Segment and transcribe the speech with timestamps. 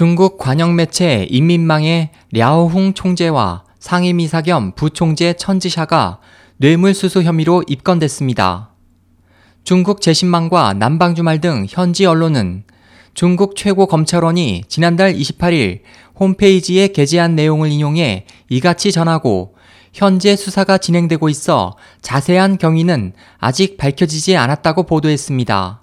[0.00, 6.20] 중국 관영 매체 인민망의 랴오홍 총재와 상임이사 겸 부총재 천지샤가
[6.56, 8.70] 뇌물수수 혐의로 입건됐습니다.
[9.62, 12.64] 중국 재신망과 남방주말 등 현지 언론은
[13.12, 15.82] 중국 최고 검찰원이 지난달 28일
[16.18, 19.54] 홈페이지에 게재한 내용을 인용해 이같이 전하고
[19.92, 25.82] 현재 수사가 진행되고 있어 자세한 경위는 아직 밝혀지지 않았다고 보도했습니다.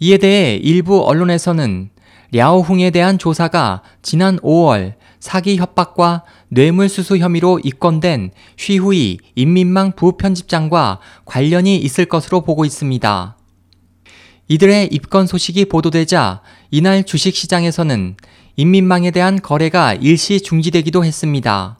[0.00, 1.92] 이에 대해 일부 언론에서는
[2.32, 12.06] 랴오홍에 대한 조사가 지난 5월 사기 협박과 뇌물수수 혐의로 입건된 쉬후이 인민망 부편집장과 관련이 있을
[12.06, 13.36] 것으로 보고 있습니다.
[14.48, 16.40] 이들의 입건 소식이 보도되자
[16.70, 18.16] 이날 주식시장에서는
[18.56, 21.78] 인민망에 대한 거래가 일시 중지되기도 했습니다.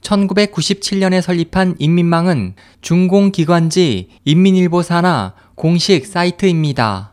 [0.00, 7.12] 1997년에 설립한 인민망은 중공기관지 인민일보 산하 공식 사이트입니다.